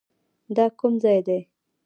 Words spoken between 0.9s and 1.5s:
ځاى دى.